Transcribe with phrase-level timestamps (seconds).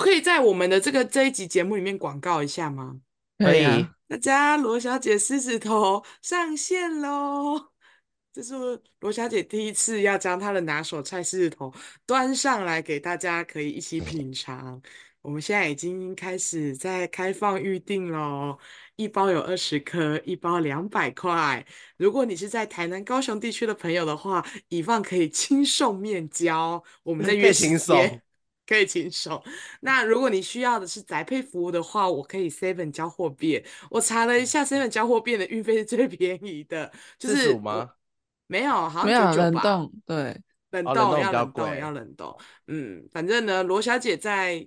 [0.00, 2.96] 我可以在我们的这个这一集节目里面广告一下吗？
[3.36, 7.68] 可以，大家罗小姐狮子头上线喽！
[8.32, 8.54] 这是
[9.00, 11.70] 罗小姐第一次要将她的拿手菜狮子头
[12.06, 14.80] 端上来给大家，可以一起品尝。
[15.20, 18.56] 我们现在已经开始在开放预订喽，
[18.96, 21.62] 一包有二十颗，一包两百块。
[21.98, 28.22] 如果你是在台南、高雄地区的朋友的话，以放可以亲送面交，我们在约时间。
[28.70, 29.42] 可以请手。
[29.80, 33.64] 那如果你需要的是宅配服务的话，我可以 Seven 交货变。
[33.90, 37.90] 我查了一下，Seven 交货变的运费是最 便宜的，就是吗？
[38.46, 42.38] 没有，好像没有冷冻，对，冷冻要冷冻要冷冻。
[42.68, 44.64] 嗯，反正呢，罗小姐在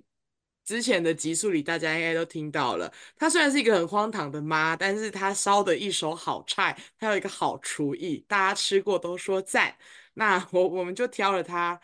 [0.66, 2.92] 之前的集数里，大家应该都听到了。
[3.16, 9.74] 她虽然是一个很荒唐的妈，但是她烧的一手好菜，她有一个好厨艺，大家吃过都说赞。
[10.12, 11.80] 那我我们就挑了她。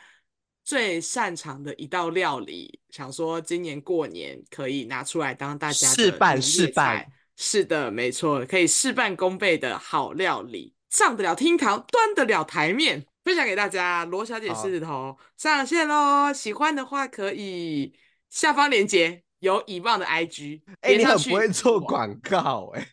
[0.64, 7.06] 最擅长的一道料理，想说今年过年可以拿出来当大家试办试办。
[7.36, 14.04] 是的，没错，可以事半功倍的好料理，上得了厅堂，端得了台面，分享给大家。
[14.04, 17.94] 罗小姐狮子头上线喽，喜欢的话可以
[18.28, 22.88] 下方链接有以望的 IG，哎、欸，你很不会做广告哎、欸，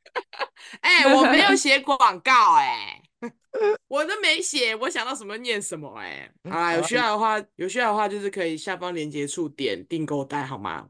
[0.79, 3.03] 哎、欸， 我没有写广告哎、欸。
[3.87, 6.49] 我都没写，我想到什么念什么哎、欸！
[6.49, 10.87] 好啦，有需要的话，有需要的话就是可以下方链接处点订购单好吗？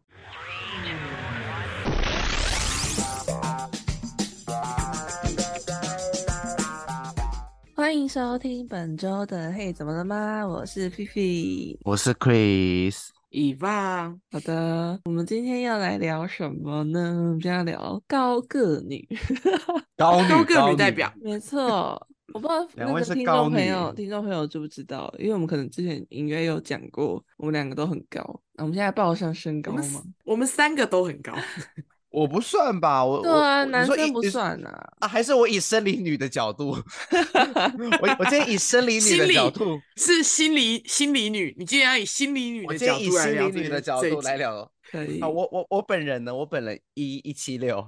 [7.73, 10.45] 欢迎收听本周的嘿，怎么了吗？
[10.45, 14.19] 我是菲菲，我是 Chris，以放。
[14.31, 16.99] 好的，我们今天要来聊什么呢？
[16.99, 19.07] 我们今天要聊高个女，
[19.95, 22.05] 高女高个女代表，没错。
[22.33, 25.13] 我不知道那个听众朋友，听众朋友知不知道？
[25.17, 28.19] 因为我们可能之前隐约有讲过，我们两个都很高。
[28.53, 29.81] 那我们现在报上身高吗？
[29.81, 31.33] 我们，我们三个都很高。
[32.09, 34.93] 我不算吧，我对啊，男生不算啊。
[34.99, 36.69] 啊，还是我以生理女的角度。
[36.71, 41.53] 我我今天以生理女的角度，是心理心理女。
[41.57, 44.71] 你今天要以心理女的角度来聊，我今天以心理女的角度来聊。
[44.89, 45.19] 可以。
[45.19, 46.33] 啊，我我我本人呢？
[46.33, 47.87] 我本人一一七六，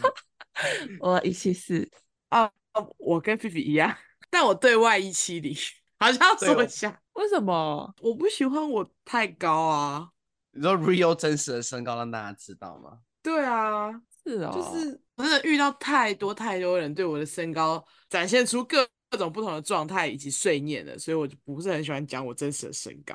[1.00, 1.88] 我一七四
[2.28, 2.50] 啊。
[2.98, 3.94] 我跟菲菲一样，
[4.30, 5.54] 但我对外一七零，
[5.98, 7.94] 好像要说一下，为什么？
[8.00, 10.08] 我不喜欢我太高啊。
[10.52, 12.98] 你说 real 真实的身高让大家知道吗？
[13.22, 13.90] 对啊，
[14.24, 23.14] 是啊、哦，就是我真的遇到太多太多人对我的身高展现出各各种不同的状态以及碎念了，所以我就不是很喜欢讲我真实的身高。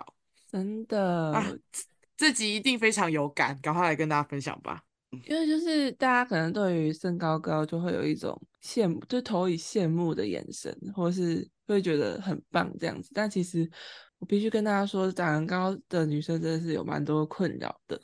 [0.51, 1.45] 真的啊，
[2.16, 4.81] 这集一定非常有感，赶快来跟大家分享吧。
[5.25, 13.12] 因为就是大家可能对于身高高就会有一种羡慕，就投以羡慕的眼神，或是会觉得很棒这样子。
[13.13, 13.69] 但其实
[14.19, 18.00] 我必须跟大家说，长很高的女生真的是有蛮多困扰的。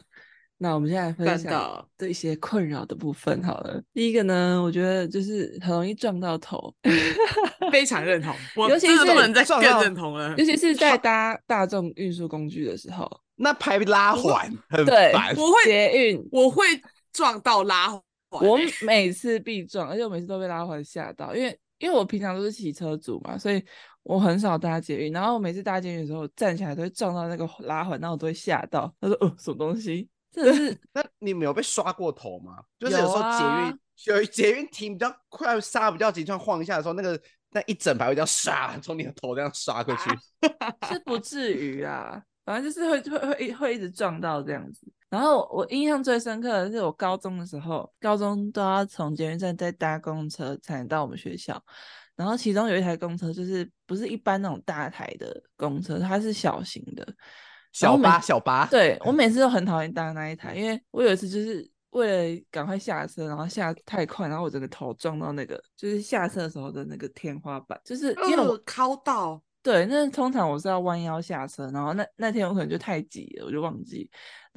[0.62, 3.82] 那我们现在分享这一些困扰的部分好了。
[3.94, 6.76] 第一个呢，我觉得就是很容易撞到头，
[7.72, 8.36] 非常认同。
[8.58, 15.34] 我尤其是我人在更认同了，尤其是在搭大众运输工具的时候，那排拉环很烦。
[15.38, 16.66] 我会捷运，我会。
[17.12, 23.64] 撞到拉环，我每次必撞，而且我每次都被拉环吓到，因为因为我平常都是骑车族嘛，所以
[24.04, 28.94] 我很少搭捷运，然后我每次搭捷运的时候站起来都会撞到那个拉环，然后我都会吓到。
[29.00, 30.10] 他说：“哦，什么东西？
[30.32, 30.78] 真的是？
[30.94, 32.62] 那你没有被刷过头吗？
[32.78, 37.20] 就是有时候捷运有、啊、捷运停比较快，刹比较急，突然晃一下的时候，那个
[37.52, 40.10] 那一整排会这样刷，从你的头这样刷过去，
[40.92, 51.62] 是不至于啊，反正就是会会会会一直撞到这样子。”然后我印象最深刻的是我高中的时候，高中都要从捷运站再搭公车才能到我们学校。
[52.16, 57.08] 然后其中有一台公车，就是不是一般那种大台的公车，它是小型的
[57.72, 58.20] 小巴。
[58.20, 58.66] 小巴。
[58.66, 69.42] 对，我 每次都很讨厌搭那一台，因为我有一次就是为了赶快下车，然后下太快，然后我整个头撞到那个就是下车的时候的那个天花板，就是因为我靠到。
[69.62, 74.10] 对，那通常我是要弯腰下车，然后那那天我可能就太急了，我就忘记，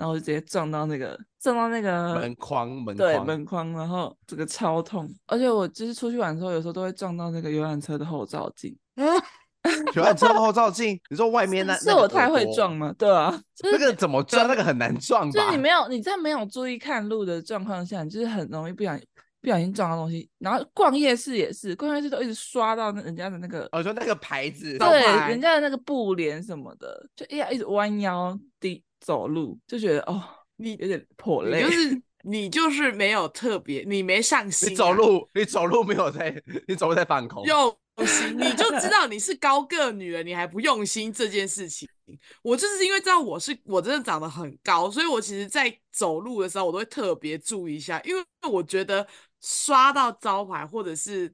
[0.02, 8.76] 然后我就直接撞到那个撞到那个门框，门框对门框，然后这个超痛，而且我就是出去玩的时候，有时候都会撞到那个游览车的后照镜。
[9.94, 12.92] 游览车的后照镜，你说外面那是我太会撞吗？
[12.98, 14.48] 对啊，就是、那个怎么撞？
[14.48, 15.32] 那个很难撞吧？
[15.32, 19.06] 就是你没有你在没有注意看路的状况下，你就是很容易不小心。
[19.40, 30.22] 不小心撞到东西，然后逛夜市也是，逛夜市都一直刷到那人家的那个，哦，就那个牌子，对，人家的那个布帘什么的，就一一直弯腰低走路，就觉得哦，
[30.56, 37.76] 你有点破累，就 是你就是没有特别，你没上心、啊，你走路你走路没有在，你走路在放空，用
[38.06, 41.88] 心，你就知道你是高个女人，你还不用心这件事情。
[42.42, 49.06] 我就是因为知道我是我真的长得很高，所以我其实在走路的时候我都会特别注意一下，因为我觉得
[49.40, 51.32] 刷到招牌或者是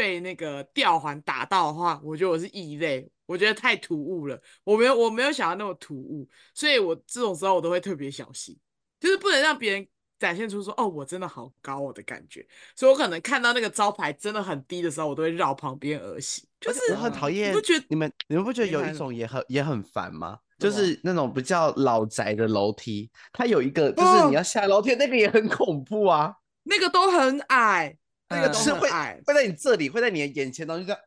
[0.00, 8.56] 被那个吊环打到的话，我觉得我是异类，我觉得太突兀了，我没有我没有想到那么突兀，所以我这种时候我都会特别小心，
[8.98, 9.86] 就是不能让别人。
[10.20, 16.46] 展现出说哦，我真的好高我的感觉，所以我可能看到那个招牌真的很低的时候，我都会绕旁边而行。
[16.60, 20.38] 就是我很讨厌，你不觉得你们你们不觉得有一种也很也很烦吗？
[20.58, 26.34] 就是那种比较老宅的楼梯，它有一个就是你要下楼梯，那个也很恐怖啊。
[26.64, 27.96] 那个都很矮，
[28.30, 31.00] 那个都是会矮，会在你这里，会在你的眼前， 然后就这样。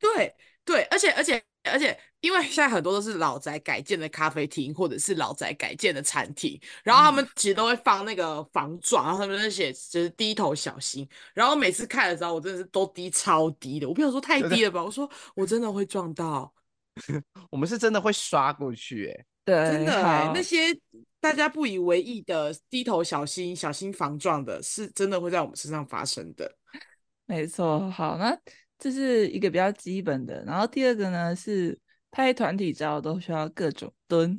[0.00, 0.34] 对
[0.64, 1.40] 对，而且而且。
[1.66, 11.08] 而且，因为现在很多都是老宅改建的咖啡厅，或者是老宅改建的餐厅，然后他们其实都会放那个防撞，然后他们那些就是低头小心。
[11.32, 16.52] 然后每次看的时候，我真的是都低超低的，我不想说太低了吧，我说我真的会撞到。
[17.48, 20.58] 我们是真的会刷过去，哎，对，真的哎，那些
[21.20, 26.50] 大家不以为意的低头小心、小心防撞的，是真的会在我们身上发生的。
[27.26, 28.38] 没错，好，那。
[28.76, 31.78] 这是一个比较基本的，然后第二个呢是
[32.10, 34.38] 拍团体照都需要各种蹲。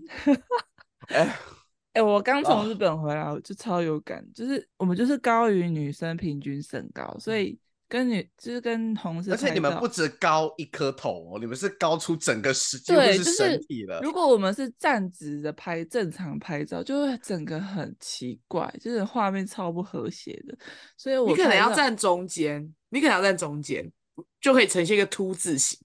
[1.07, 1.35] 哎
[1.93, 14.01] 哎，我刚从日本回来，我就超有感，就是我们就是高于女生平均身高，所以跟你就是跟同事，而且你们不止高一颗头哦，你们是高出整个身，对，就是身体了。
[14.01, 20.57] 如果我们是站直的拍正常拍照，就会整个很奇怪，就是画面超不和谐的。
[20.97, 23.91] 所以我你可能要站中间，你可能要站中间。
[24.39, 25.77] 就可以呈现一个凸字形。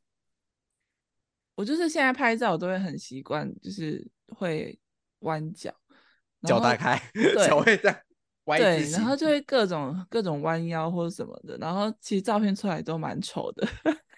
[1.56, 4.79] 我就是现在拍照，我都会很习惯，就是会
[5.20, 5.75] 弯脚，
[6.47, 6.97] 脚打开，
[7.49, 8.05] 脚会在
[8.50, 13.67] 歪对，然后就 会各种各种弯腰或者什么的，然后其实照片出来都蛮丑的，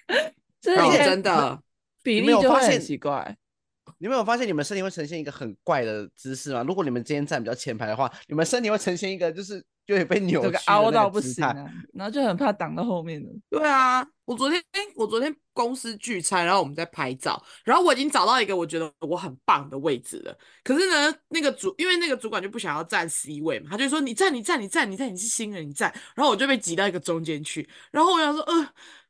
[0.61, 1.62] 这是真的，
[2.02, 3.37] 比例就会很奇怪。
[3.99, 6.64] 你没有发现你们身体会呈现一个很怪的姿势吗？
[6.67, 9.64] 如果你们今天站比较前排的话，你们身体会呈现一个就是。
[9.87, 11.55] 就会被扭曲，凹到不行啊，
[11.93, 13.29] 然后就很怕挡到后面的。
[13.50, 14.62] 对啊，我昨天
[14.94, 20.38] 我昨天公司聚餐，然后我们在拍照，然后我已经找到一个我觉得我很棒的位置了。
[20.62, 27.69] 可是呢，那个主因为那个主管就不想要站 C 位嘛，他就说你站你站你站你站，你是新人你站，然后我就被挤到一个中间去。
[27.90, 28.69] 然后我想说，呃，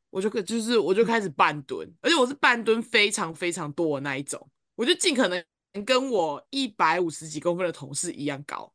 [0.09, 5.45] 我就就是我就开始半蹲，而且我是半蹲非常非常多的那一种，我就尽可能
[5.85, 8.72] 跟我一百五十几公分的同事一样高。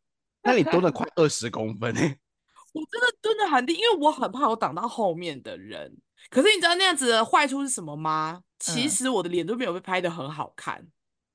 [0.48, 2.18] 那你蹲了快二十公分哎、欸！
[2.72, 5.96] 我真的蹲的很低，因为我很怕我挡到后面的人。
[6.30, 8.42] 可是你知道那样子的坏处是什么吗？
[8.58, 10.86] 其实我的脸都没有被拍的很好看。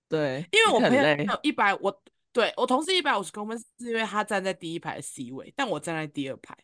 [0.07, 2.01] 对，因为我朋友一百，我
[2.31, 6.55] 对我同事一百五十公分，是因为他站在第一排的 C 位，但我站在第二排，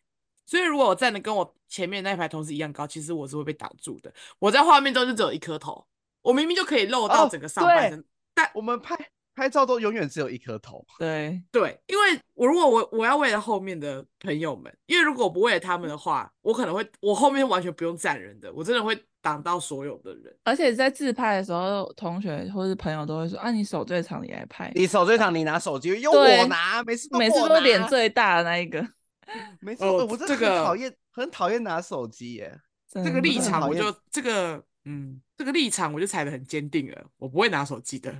[0.45, 4.13] 所以如果我站的跟我前面那一排同事一样高，其实我是会被挡住的。
[4.37, 5.87] 我在画面中就只有一颗头，
[6.21, 8.03] 我明明就可以露到整个上半身，哦、
[8.35, 8.95] 但我们拍。
[9.39, 20.35] 拍照都永远只有一颗头，对对，因为我如果我我要为了后面的朋友们，因为如果我不为了他们的话，我可能会我后面完全不用站人的，我真的会挡到所有的人。
[20.43, 28.85] 而且在自拍的时候，同学或是朋友都会说：“啊，你手最长，你来拍。”你手最长，你拿手机，用我拿，每次都每次都脸最大的那一个。
[29.61, 32.59] 没错、哦，我真的很讨厌，很讨厌拿手机耶。
[32.91, 34.61] 这个立场我就这个。
[34.85, 38.13] 嗯，这个立场我就踩得很坚定了，我不会拿手机的。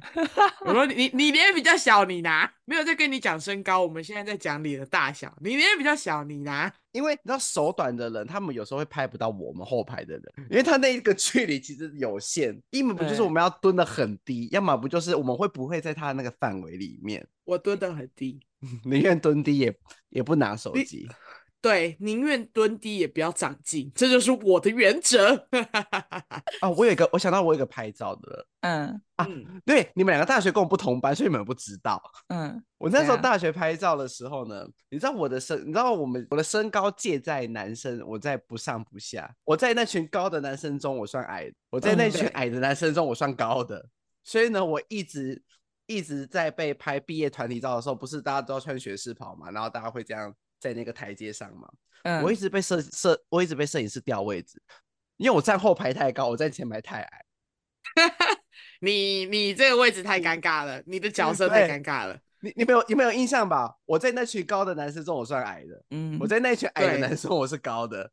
[0.61, 5.37] 我说你你脸比较小，你拿，没有在跟你讲身高，我们现在在讲脸的大小。
[5.41, 17.27] 你脸比较小，你拿，因为你知道手短的人，他们有时候会拍不到我们后排的人，因为他那一个距离其实有限，要么不就是我们要蹲得很低，要么不就是我们会不会在他那个范围里面。
[17.43, 18.39] 我蹲得很低，
[18.85, 19.75] 宁愿蹲低也
[20.07, 21.09] 也不拿手机。
[21.61, 25.35] 对，宁愿蹲低也不要长进，这就是我的原则。
[26.61, 29.27] 啊， 我有一个，我想到我有一个拍照的，嗯啊，
[29.65, 32.01] 对，你们两个大学跟我不同班，所以你们不知道。
[32.29, 43.89] 嗯，我那时候大学拍照的时候呢，你知道我的身，你知道我们我的身高介在男生，我在不上不下，我在那群高的男生中我算矮，我在那群矮的男生中我算高的，嗯、
[44.23, 45.43] 所以呢，我一直
[45.87, 50.33] 一直在被拍毕业团体照的时候，不是大家都要穿学士袍嘛，然后大家会这样。
[50.59, 51.69] 在那个台阶上嘛，
[52.03, 54.61] 嗯，我一直被摄摄，我一直被摄影师调位置，
[55.17, 57.25] 因为我站后排太高，我站前排太矮。
[58.81, 62.17] 你你这个位置太尴尬了，你的角色太尴尬了。
[62.41, 63.75] 你你没有你没有印象吧？
[63.85, 68.11] 我在那群高的男生中我算矮的，嗯，我在那群矮的男生我是高的。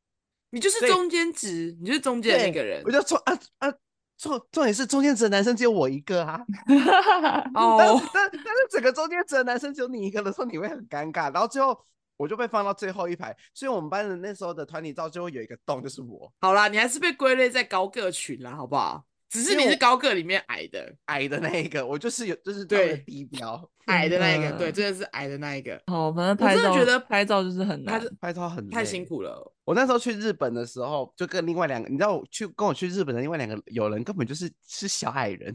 [0.50, 2.82] 你就是中间值，你就是中间那个人。
[2.84, 3.72] 我就说啊啊，
[4.18, 6.40] 重重点是中间值的男生只有我一个啊。
[7.54, 11.78] 哦，但但但是整个中间值的男生只有你一个的时候，你会很尴尬，然后最后。
[12.16, 16.32] 我就被放到最后一排，所以我们班的那时候的团体照就会有一个洞，就是我。
[16.40, 19.04] 好啦，你还是被归类在高个群啦，好不好？
[19.28, 25.82] 只是你是高个里面矮的，矮的那一个，我就是有，就是对低标 矮的那一个，对，真的是矮的那一个。
[25.88, 29.52] 好，反正拍照，我真的觉得拍照就是很难，拍照很太辛苦了。
[29.64, 35.54] 我那时候去日本的时候，就跟另外两个，你知道，我去跟我去日本的另外两个友人，根本就是是小矮人。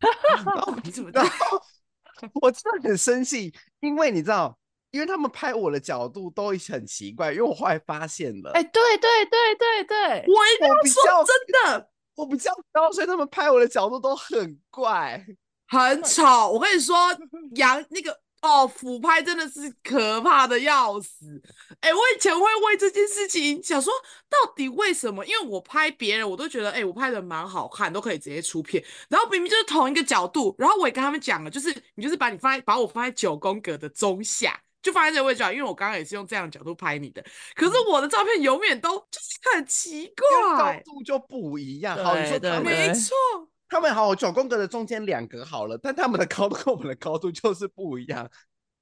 [0.84, 1.24] 你怎么知道？
[2.40, 4.56] 我真的很生气，因为你知道，
[4.90, 8.52] 因为他们拍我的角度都很奇怪，因为我后来发现了。
[8.52, 11.90] 哎，对对对对对，我一定要说真的。
[12.18, 15.24] 我比较高，所以他们拍我的角度都很怪，
[15.68, 16.50] 很丑。
[16.50, 16.96] 我跟你说，
[17.54, 18.10] 杨那个
[18.42, 21.40] 哦，俯拍真的是可怕的要死。
[21.78, 23.92] 哎、欸，我以前会为这件事情想说，
[24.28, 25.24] 到底为什么？
[25.26, 28.82] 因为我拍别人，我都觉得哎、欸，我拍的蛮好看，都可以直接出片。
[29.08, 34.60] 然后明明就是同一个角度，然后我也跟他们讲了，就是你就是把你放在把我放在九宫格的中下。
[34.82, 41.96] 就放在这个位置啊，因为我刚刚也是用这样的角度拍你的，可是我的照片永远都就是很奇怪，高度就不一样。
[42.02, 43.14] 好，你说他们没错，
[43.68, 48.30] 他们好，九宫格的中间两格好了，但他们的高度跟我们的高度就是不一样。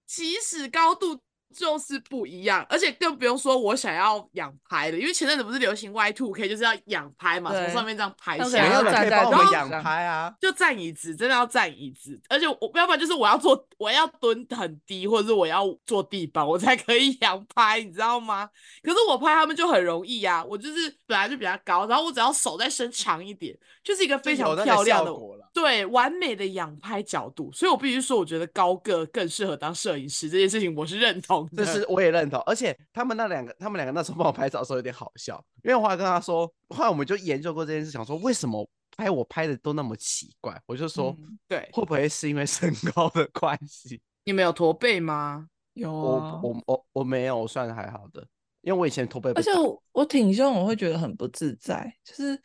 [0.06, 1.20] 即使高度。
[1.54, 18.48] 就是不一样，而且更不用说我想要仰拍的，因为前阵子不是流行 Y two K 就是要仰拍嘛，从上面这样拍下来，没有人可以帮我们仰拍啊，就站椅子，真的要站椅子，而且我要不然就是我要坐，我要蹲很低，或者是我要坐地板，我才可以 仰拍，你知道吗？
[18.82, 25.12] 可是我拍他们就很容易呀、啊，我就是本来就比较高，然后我只要手再伸长一点，就是一个非常漂亮的，
[25.56, 31.48] 对，完美的仰拍角度，所以我必须说，我觉得高个更适合当摄影师这件事情，我是认同。
[31.56, 43.98] 这是我也认同，而且他们那两个，他们两个那时候帮我拍照的时候有点好笑，因为我还跟他说，后来我们就研究过这件事，想说为什么拍我拍的都那么奇怪，我就说，嗯、对，会不会是因为身高的关系？
[44.24, 45.48] 你没有驼背吗？
[45.72, 48.22] 有、啊，我我我我没有，我算还好的，
[48.60, 52.38] 因为我以前驼背，而且我，我挺胸，我会觉得很不自在，就是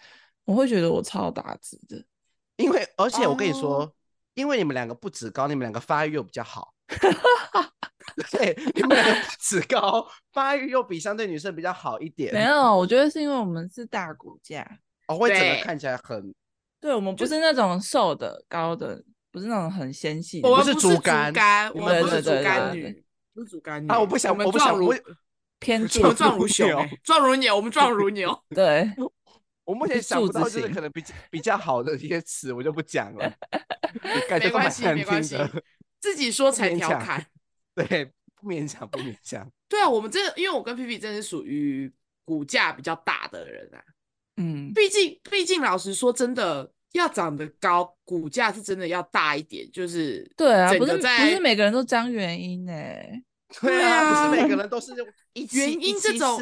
[0.46, 2.03] 我会觉得我超大只的，
[2.62, 3.91] 因为而且我跟你说，哦、
[4.34, 6.74] 因为你们两个不止高，你们两个发育又比较好。
[8.32, 12.34] 对，你们两个不止高，发育又比相对女生比较好一点。
[12.34, 14.68] 没有，我觉得是因为我们是大骨架，
[15.08, 16.34] 哦，会整个看起来很。
[16.80, 19.01] 对，我们不是那种瘦的、高的，
[19.32, 20.41] 不是那种很纤细。
[20.44, 23.03] 我们不是竹竿，我们不是竹竿女，
[23.34, 24.00] 不是竹竿女啊！
[24.00, 24.94] 我不想，我不想，我
[25.60, 28.38] 偏我们壮如牛，壮如牛，我们壮如牛。
[28.50, 28.91] 对，
[29.63, 33.34] 我目前想不到就是可能比比较好的一些词，我就不讲了。
[34.39, 35.38] 没关系，没关系。
[36.00, 37.25] 自己说才调侃，
[37.75, 39.50] 对，不勉强，不勉强。
[39.70, 41.91] 对啊，我们真的，因为我跟皮皮真的是属于
[42.25, 43.80] 骨架比较大的人啊。
[44.38, 49.70] 嗯，毕竟，毕竟，老实说，真的要长得高，骨架是真的要大一点。
[49.72, 52.74] 就是对啊，不是 不是每个人都张元英呢。
[53.62, 54.94] 对啊，不是每个人都是
[55.34, 56.39] 元英这种，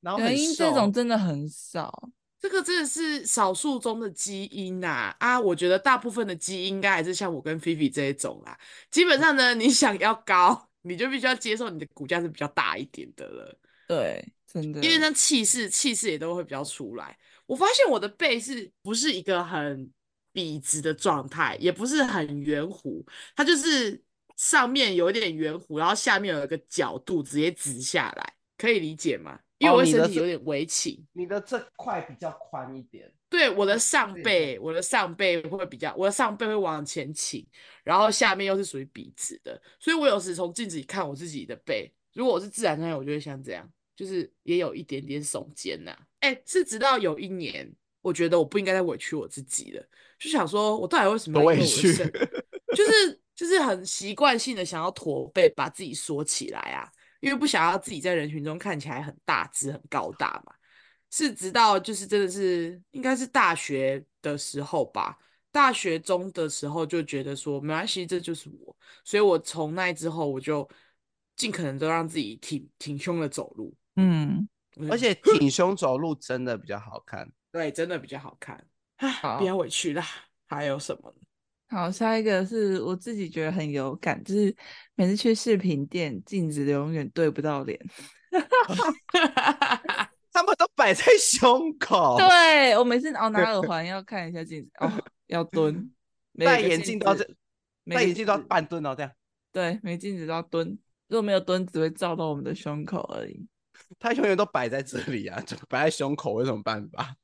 [0.00, 2.10] 然后元英这种真的很少。
[2.40, 5.40] 这个真的是少数中的基因呐啊，啊！
[5.40, 8.56] 我觉得大部分的基因应该还是像我跟菲菲这一种啦。
[8.90, 13.58] 基本上呢，你想要高，你就必须要接受你的骨架是比较大一点的了。
[13.88, 17.18] 对，真的，因为那气势气势也都会比较出来。
[17.46, 19.90] 我发现我的背是不是一个很
[20.32, 23.04] 笔直的状态，也不是很圆弧，
[23.34, 24.00] 它就是
[24.36, 29.40] 上面有一点圆弧，然后下面有一个角度直接直下来，可以理解吗？
[29.58, 33.12] 因为我身体有点微倾，你的这块比较宽一点。
[33.28, 37.46] 对，我的上背，我的上背会比较，我的上背会往前倾，
[37.84, 45.94] 然后下面又是属于笔直的，所以我有时从镜子里看我自己的背，如果我是自然状态，我就会像这样，就是也有一点点耸肩呐。
[46.20, 49.86] 哎，是直到有一年，我觉得我不应该再委屈我自己了，
[50.18, 51.92] 就想说，我到底为什么要委屈？
[52.74, 56.90] 就是就是很习惯性的想要驼背，把自己缩起来啊。
[57.20, 60.54] 因为不想要自己在人群中看起来很大只、很高大嘛，
[61.10, 65.18] 是直到就是真的是应该是大学的时候吧，
[65.50, 70.68] 大学中的时候就觉得说没关系，这就是我，所以我从那之后我就
[71.34, 74.48] 尽可能都让自己挺挺胸的走路，嗯，
[74.90, 78.64] 而且 挺胸走路真的比较好看，对，真的比较好看，
[79.38, 80.04] 不要委屈啦，
[80.46, 81.14] 还有什么？
[81.70, 84.54] 好，下一个是我自己觉得很有感，就是
[84.94, 87.78] 每次去饰品店，镜子永远对不到脸，
[90.32, 92.16] 他们都摆在胸口。
[92.16, 94.90] 对，我每次哦拿耳 环要看一下镜子，哦
[95.26, 95.90] 要蹲，
[96.38, 97.28] 戴眼镜都要这，
[97.84, 99.12] 戴眼镜都要半蹲哦这样。
[99.52, 100.66] 对，没镜子都要蹲，
[101.08, 103.46] 如果没有蹲，只会照到我们的胸口而已。
[103.98, 107.14] 他永远都摆在这里啊，就摆在胸口，有什么办法？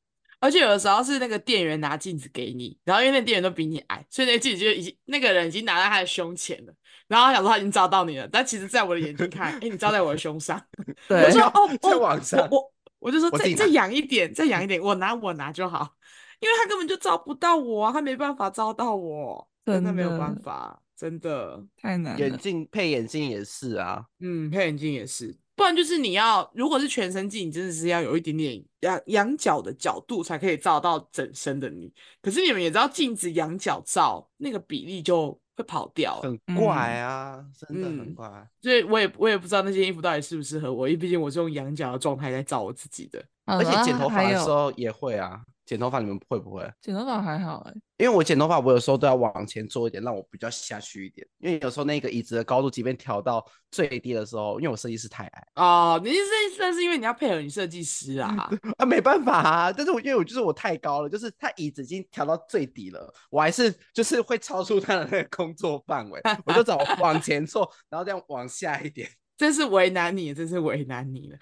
[0.45, 6.75] 而且有的时候是那个店员拿镜子给你，然后因为那店员都比你矮，所以那镜子就已经那个人已经拿在他的胸前了，
[7.09, 10.63] 然后他想说他已经照到你了，但其实在我的眼睛看，哎、欸，你照在我的胸上。
[11.09, 15.97] 对，我说哦，在网上，我我，我就说再再仰一点，再仰一点，我拿我拿就好，
[16.41, 22.21] 因为他根本就照不到我啊，他没办法照到我，真的没有办法，真的太难了。
[22.21, 25.35] 眼镜配眼镜也是啊，嗯，配眼镜也是。
[25.57, 31.93] 不然就是你要，如果是全身镜，你真的是要有一点点仰仰角的角度才可以照到整身的你。
[32.21, 38.29] 可是你们也知道，镜子仰角照那个比例就会跑掉，很怪啊，嗯、真的很怪。
[38.61, 45.41] 所以我也我也不知道那件衣服到底适不适合我，因为毕竟我是用仰角的状态在照我自己的，而且剪头发的时候也会啊。
[45.65, 46.71] 剪头发你们会不会？
[46.81, 51.27] 剪头发还好哎、欸，因为我剪头发，我有时候都要往前坐一点，让我比较下去一点。
[51.39, 56.19] 因为有时候那个椅子的高度，即便调到最低的时候，因为我设计师太矮哦，你是
[56.59, 59.73] 那是因为你要配合你设计师啊 啊，没办法啊。
[59.73, 71.39] 但是我因为我就是我太高了，就是他椅子已经调到最低了，我还是就是会超出他的那个工作范围，我就找往前坐，然后这样往下一点， 真是为难你，真是为难你了。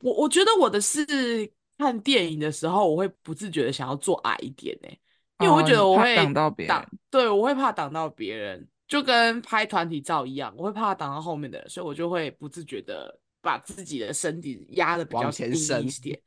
[0.00, 1.52] 我我觉得我的是。
[1.80, 5.00] 看电影的时候，我会不自觉的想要坐矮一点呢、欸，
[5.38, 16.20] 因为我会觉得我会挡到别人，对，我会怕挡到别人，就跟拍团体照一样，我会怕挡到后面的人，所以我就会不自觉的把自己的身体压的比较低一点。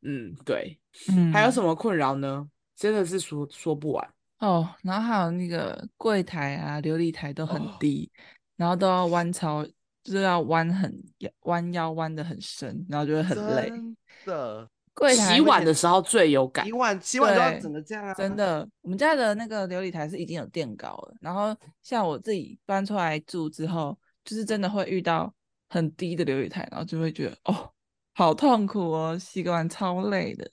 [0.00, 0.80] 嗯，对。
[1.10, 2.48] 嗯，还有什么困扰呢？
[2.74, 4.08] 真的是说说不完
[4.38, 4.68] 哦。
[4.82, 8.18] 然后还有那个柜台啊、琉璃台都很低，哦、
[8.56, 9.62] 然后都要弯超，
[10.02, 10.92] 就是要弯很
[11.40, 13.68] 弯腰弯的很深，然后就会很累。
[13.68, 14.68] 真的。
[15.12, 18.14] 洗碗的时候最有感，洗碗洗碗都要整个这样啊！
[18.14, 25.34] 真的，我们家的那个琉璃台是已经有垫高了，然后像我自己搬出来住之后，就是真的会遇到
[25.68, 27.72] 很低的琉璃台，然后就会觉得哦，
[28.14, 30.48] 好痛苦哦，洗个碗超累的。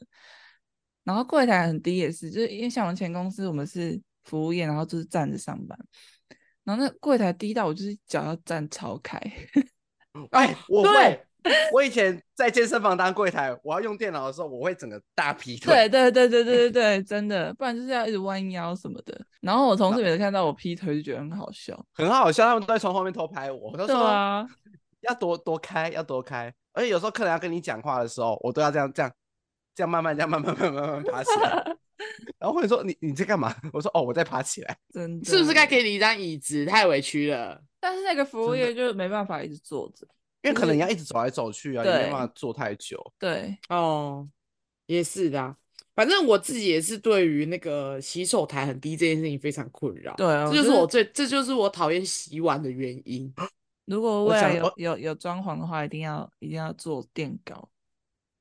[1.04, 5.78] 然后柜台很低也是，就是因为像我们前公司我们是服务业，然后就是站着上班，
[6.64, 9.20] 然后那柜台低到我就是脚要站超开。
[10.32, 11.26] 哎，我会。
[11.74, 15.74] 我以前在健身房当柜台，我要用电脑的时候，我会整个大劈腿。
[15.74, 19.20] 对对对对对对对，真的，不然就是要一直弯腰什么的。
[19.42, 22.46] 然后我同事每次看到我劈腿，就觉得很好笑，很好笑。
[22.46, 24.48] 他们都在从后面偷拍我，他说对啊，
[25.02, 26.54] 要躲躲开，要躲开。
[26.74, 29.12] 而且有时候客人要跟你讲话的时候，我都要这样这样
[29.74, 31.76] 这样慢慢这样慢慢慢慢慢慢爬起来。
[32.40, 33.56] 然后或者说你你在干嘛？
[33.74, 34.78] 我说哦我在爬起来。
[34.94, 36.66] 真的，是不是该给你一张椅子？
[36.66, 37.60] 太委屈了。
[37.80, 40.08] 但是那个服务业就没办法一直坐着。
[40.44, 43.00] 因为可能你要一直走来走去啊，你没办法坐太久。
[43.20, 44.28] 对，哦，
[44.88, 45.56] 也是的啊。
[45.94, 50.16] 反正我自己也是对于那个洗手台很低这件事情非常困扰。
[50.16, 53.32] 对啊，这就是我最，这就是我讨厌洗碗的原因。
[53.86, 57.70] 如果未来有有有装潢的话，一定要一定要做垫高。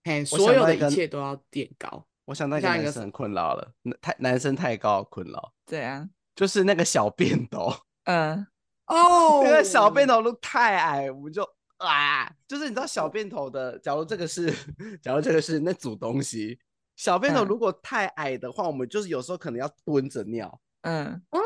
[0.04, 2.06] 嘿，所有的一切都要垫高。
[2.24, 5.52] 我想那个男生很困扰了，太男生太高困扰。
[5.66, 7.74] 对啊，就是那个小便斗。
[8.04, 8.46] 嗯，
[8.86, 11.46] 哦，那个小便斗都太矮，我们就。
[11.80, 14.52] 啊，就是你知道小便头的，假如这个是，
[15.02, 16.58] 假如这个是那组东西，
[16.96, 21.06] 小便头如果太矮的话，嗯、我们就是有时候可能要蹲着尿，嗯。
[21.30, 21.38] 啊，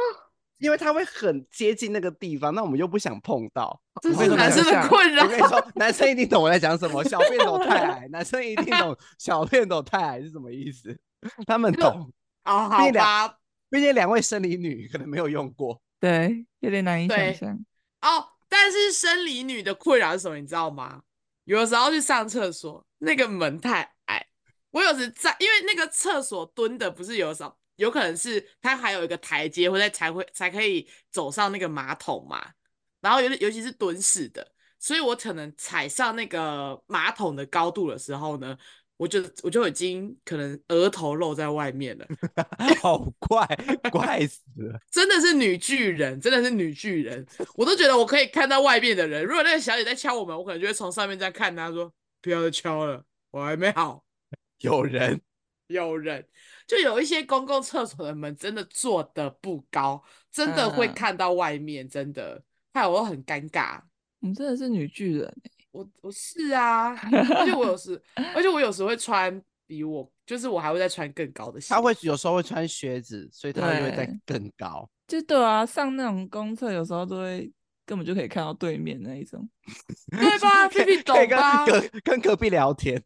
[0.59, 5.23] 因为它会很接近那个地方，那我们又不想碰到， 这是男生的困扰。
[5.25, 10.99] 我跟你说， 男生一定懂我在讲什么，小便头太矮，男生一定懂小便头太矮是什么意思，
[11.47, 12.13] 他们懂。
[12.43, 13.39] 啊，好吧，
[13.71, 17.59] 毕竟两位生理女可能没有用过，对，有点难以想象。
[18.03, 18.34] 哦。
[18.57, 20.39] 但是生理女的困扰是什么？
[20.39, 21.03] 你知道吗？
[21.43, 24.25] 有的时候去上厕所，那个门太矮。
[24.71, 32.53] 我有时在，因为那个厕所蹲的不是有时候，有可能是它还有一个台阶，或者才会才可以走上那个马桶嘛。
[33.01, 38.57] 然后尤尤其是蹲式的，所以我可能踩上那个马桶的高度的时候呢。
[38.97, 42.07] 我就我就已经可能额头露在外面了，
[42.81, 43.45] 好怪，
[43.91, 44.79] 怪死了！
[44.91, 47.27] 真的是女巨人，真的是女巨人，
[47.57, 49.25] 我都觉得我可以看到外面的人。
[49.25, 54.05] 如果那个小姐在敲我们，我可能就会从上面再看她，说不要再敲了，我还没好。
[54.61, 55.21] 有人，
[55.67, 56.25] 有人，
[56.67, 62.41] 就有一些公共厕所的门真的做的不高，真的会看到外面，真的
[62.73, 63.81] 害我很尴尬。
[64.21, 65.37] 你真的是女巨人。
[65.75, 66.95] 我我是啊，
[67.37, 68.01] 而且我有时，
[68.35, 71.75] 而且我有时会穿比我，就是我还会再穿更高的鞋。
[71.75, 74.89] 他会有时候会穿靴子，所以他就会再更高。
[75.09, 77.51] 就对啊，上那种公厕有时候都会
[77.85, 79.49] 根本就可以看到对面那一种，
[80.17, 80.69] 对吧？
[80.71, 81.67] 可以懂吧？
[81.67, 83.03] 跟跟隔壁聊天，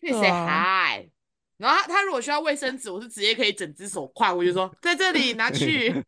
[0.00, 1.10] 可以 say hi。
[1.58, 6.02] 然后他他如果需要卫生纸，我是直接可以整只手跨过去说在这里拿去，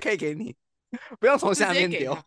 [0.00, 0.56] 可以给你，
[1.20, 2.18] 不用从下面丢。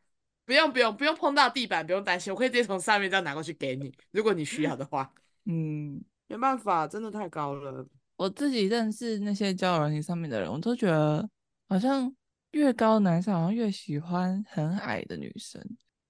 [0.50, 5.14] 不用不用不用碰到地板，不用担心，我可以直接从上面这样拿过去给你，如果你需要的话。
[5.46, 7.88] 嗯，没办法，真的太高了。
[8.16, 11.30] 我自己认识那些交友软件上面的人，我都觉得
[11.68, 12.12] 好像
[12.54, 15.64] 越高的男生好像越喜欢很矮的女生。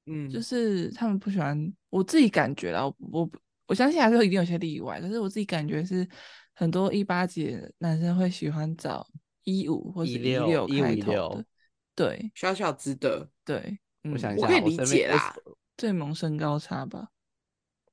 [0.06, 3.30] 嗯，就是他们不喜欢，我自己感觉啦，我我，
[3.68, 6.08] 我相信还是一定有些例外，可是我自己感觉是
[6.54, 9.06] 很多一八几的男生会喜欢找
[9.44, 11.46] 一五或者一六开头的，
[11.94, 15.36] 对，小小只的，对，我想一下，我可以理解啦，
[15.78, 17.10] 最萌身高差吧，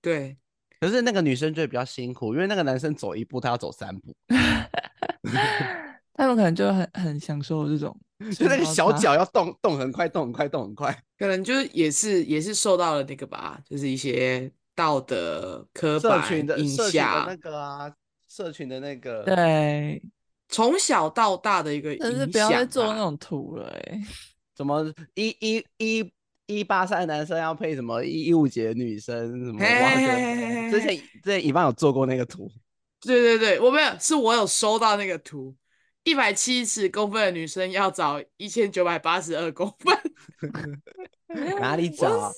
[0.00, 0.36] 对，
[0.80, 4.14] 可是那个女生就会比较辛苦，因为那个男生走一步，他要走三步，
[6.14, 7.98] 他们可能就很很享受这种。
[8.34, 9.22] 就那个小脚要。
[9.26, 17.92] 动动很快，动很快，动很快，可能就是也是也是受到了那个吧，就是一些道德刻板社群的印象那个啊，
[18.26, 20.02] 社群的那个，对，
[20.48, 22.10] 从小到大的一个影响。
[22.10, 24.00] 但是不要再做那种图了，哎，
[24.56, 26.12] 什么一一一
[26.46, 29.58] 一八三的男生要配什么一一五几的女生什么？
[30.70, 32.50] 之前之前以方有做过那个图，
[33.00, 35.54] 对对对，我没有，是我有收到那个图。
[36.04, 39.98] 一百七十公分的女生要找一千九百八十二公分，
[41.58, 42.08] 哪里 找？
[42.08, 42.32] 我，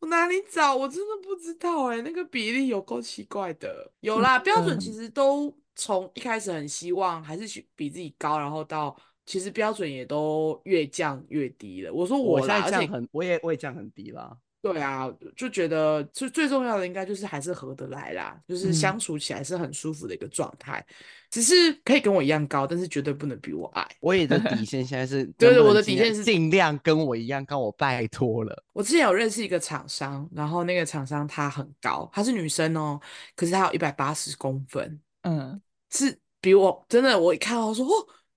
[0.00, 0.76] 我哪里找？
[0.76, 3.90] 我真的不知道哎、欸，那个比例有够奇怪的。
[4.00, 8.94] 有啦，标准其实都从一开始很希望还是去比自己高，然后到
[9.26, 11.92] 其实标准也都越降越低了。
[11.92, 14.36] 我说我，我现在降很，我也我也降很低了。
[14.60, 20.82] 对啊，就觉得最最重要的应该就是还是合得来啦，就是相处起来是很舒服的一个状态。
[20.88, 20.94] 嗯、
[21.30, 23.86] 只是可以跟我一样高，但是绝对不能比我矮。
[24.00, 28.64] 我也的底线 现在是对，我的底线是尽量跟我一样高，我拜托了。
[28.72, 32.98] 我之前有认识一个厂商，然后那个厂商她很高，她是女生哦，
[33.36, 35.60] 可是她有一百八十公分，嗯，
[35.90, 37.90] 是比我真的，我一看到说哦。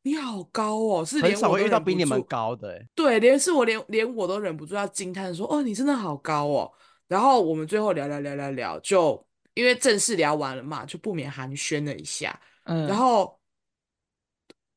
[0.08, 6.72] 你好高哦，是连我遇到比你们高的，欸，对，连是我连连我都忍不住要惊叹说，哦，你真的好高哦。
[7.10, 9.22] 然后我们最后聊聊聊聊聊，就
[9.54, 12.39] 因为正式聊完了嘛，就不免寒暄了一下。
[12.63, 13.38] 嗯，然后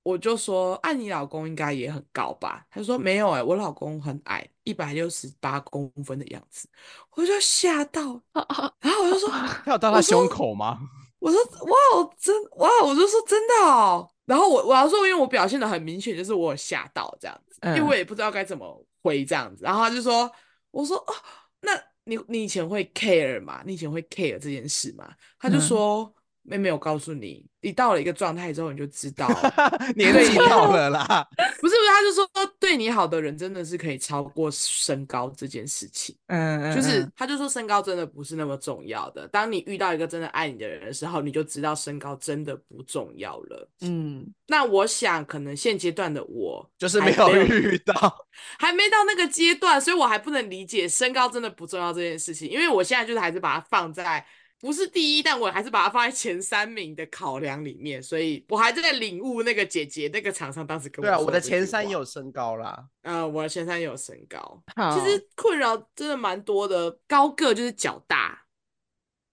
[0.03, 2.67] 我就说，按、啊、你老公应该也很高吧？
[2.69, 6.69] 他说没有哎，我老公很矮，一百六十八公分的样子。
[7.15, 8.21] 我就吓到，
[8.81, 10.79] 然后我就说，他有到他胸口吗？
[11.21, 14.11] 我说，我说哇，真哇，我就说真的哦。
[14.31, 19.65] 然后我我要说，因为我表现的很明显，就是我有吓到这样子，因为我也不知道该怎么回这样子。
[19.65, 20.31] 然后他就说
[20.71, 21.13] ：“我说哦，
[21.63, 21.73] 那
[22.05, 23.61] 你你以前会 care 吗？
[23.67, 26.15] 你以前会 care 这件事吗？”他就说
[26.51, 29.29] ：“妹妹，我告诉你，你到了一个状态之后，你就知道
[29.95, 31.29] 年纪到了啦。”
[31.61, 36.17] 不是不是，他就说对你好的人真的是可以超过身高这件事情。
[36.27, 39.29] 嗯，就是他就说身高真的不是那么重要的。
[39.29, 43.71] 当你遇到一个真的爱你的人的时候，你就知道身高真的不重要了。
[43.83, 47.95] 嗯，那我想可能现阶段的我就是没有遇到，
[48.59, 52.49] 还没到那个阶段，所以我还不能理解身高真的不重要这件事情。
[52.51, 54.27] 因为我现在就是还是把它放在。
[54.61, 61.17] 不是第一，但我还是把它放在前三名的考量里面，所以我还在领悟那个姐姐那个厂商当时跟我说。
[61.17, 62.87] 对啊，我的前三也有身高啦。
[63.01, 64.63] 呃，我的前三也有身高。
[64.95, 68.43] 其实困扰真的蛮多的，高个就是脚大。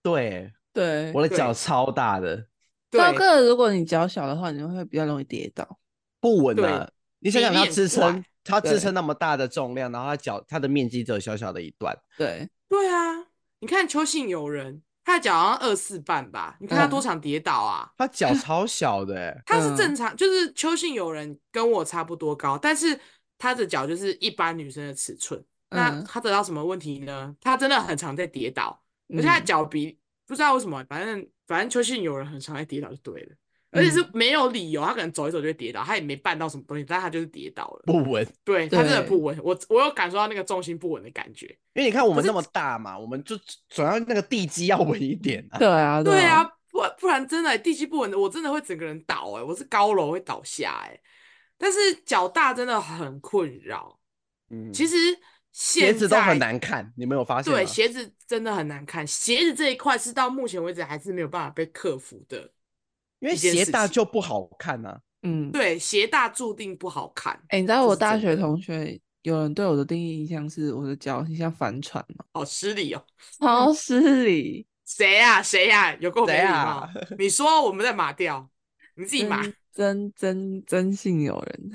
[0.01, 2.47] 对对，我的脚超大的。
[2.89, 5.77] 高个如果你脚小的话，你会比较容易跌倒，
[6.21, 6.89] 不稳啊。
[7.19, 11.93] 你想想，它支撑，它支撑那么大的重量，然后它脚它的面积只有小小的一段。
[12.17, 13.27] 对对啊，
[13.59, 14.81] 你看邱信友人。
[15.08, 16.58] 他的脚好像二四半吧？
[16.60, 17.89] 你看他多常跌倒啊！
[17.91, 23.00] 嗯、他脚 超小的、欸，他是正常，就是邱信友人跟我差不多高，但是
[23.38, 25.39] 他的脚就是一般女生的尺寸。
[25.70, 27.34] 嗯、那他得到什么问题呢？
[27.39, 28.84] 他真的很常在跌倒，
[29.15, 33.36] 而且他脚比不知道为什么，反正反正邱信友人很常在跌倒就对了。
[33.71, 38.25] 而且是没有理由，他可能走一走就会跌倒，他也没绊到什么东西，但他就是跌倒了，不稳。
[38.43, 41.45] 对，他真的不稳，我我有感受到那个重心不稳的感觉。
[41.73, 43.38] 因为你看我们那么大嘛，我们就
[43.69, 45.60] 总要那个地基要稳一点啊。
[45.60, 50.99] 对啊，对啊，不不然真的地基不稳的，我真的会整个人倒哎，我是高楼会倒下哎。
[51.58, 53.99] 但是脚大真的很困扰，
[54.49, 54.95] 嗯，其实
[55.51, 57.51] 鞋子都很难看，你没有发现？
[57.51, 62.49] 对，鞋子真的很难看，鞋子这一块是到目前为止还是没有办法被克服的。
[63.19, 67.34] 因为鞋大就不好看呐、啊，嗯，对，鞋大注定不好看。
[67.49, 72.23] 哎、欸，你知道我大学同学有人对我的第一印象是我的脚很像帆船吗？
[72.34, 73.03] 好失礼哦，
[73.39, 74.67] 超失礼。
[74.86, 75.41] 谁呀？
[75.41, 75.95] 谁呀？
[75.99, 76.53] 有够没礼貌！
[76.86, 78.47] 啊、你说我们在马掉，
[78.95, 79.41] 你自己码。
[79.73, 81.71] 真真真性有人，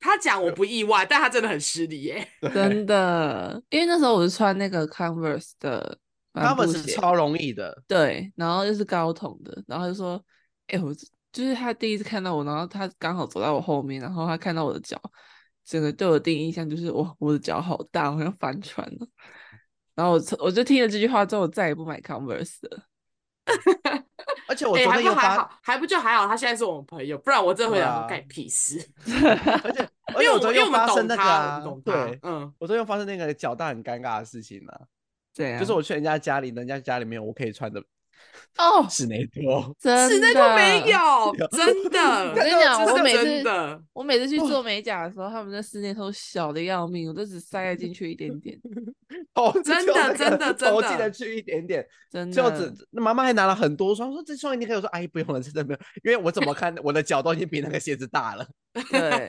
[0.00, 3.62] 他讲我不意外，但他真的很失礼耶，真的。
[3.68, 5.98] 因为那时候我是穿那个 Converse 的。
[6.42, 10.16] 他们是超容易的，对，然后又是高筒的，然后就说，
[10.66, 10.92] 哎、欸，我
[11.32, 15.00] 就是他第一次看到我，然后他刚好走在我后面，然后他看到我的脚，
[15.64, 19.06] 整个对我第一印象就是，哇，我的脚好大，好像帆船了。
[19.94, 22.82] 然后我我就听了这句话之后，我再也不买 Converse 了。
[24.46, 28.78] 而且我哎、还不昨天又发，还好，还不就还好，他现在是我们朋友，不然我这回答说对啊干你屁事。
[29.62, 34.80] 而且而且我昨天又因为我因为我们发生那个、懂他，我啊们懂，他对，嗯，我昨天又发生那个脚大很尴尬的事情啊，
[35.34, 37.82] 这样就是我去人家家里，人家家里面我可以穿的
[38.56, 40.78] 哦， 室内拖，真室内拖没。
[40.90, 40.98] 有，
[41.50, 41.98] 真的。
[42.30, 48.56] 我跟你讲，我每次的，我每次去做美甲的时候，他们的室内都小的要命，我都只塞得进去一点点，
[49.34, 52.70] 哦，真的真的真的头进得去一点点，真就的。
[52.70, 58.46] 只那妈妈还拿了很多双，说这双一定可以，我说阿姨不用了，真的没有，因为我怎么看我的脚都已经比那个鞋子大了。
[58.90, 59.28] 对，